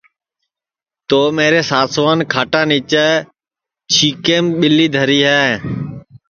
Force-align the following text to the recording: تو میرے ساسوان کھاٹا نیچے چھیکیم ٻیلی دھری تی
تو 1.09 1.19
میرے 1.37 1.61
ساسوان 1.71 2.19
کھاٹا 2.31 2.61
نیچے 2.69 3.07
چھیکیم 3.91 4.45
ٻیلی 4.59 4.87
دھری 4.95 5.19
تی 5.27 5.43